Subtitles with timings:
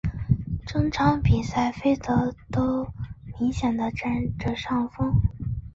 [0.65, 2.87] 整场比赛菲德都
[3.37, 5.21] 明显的占着上风。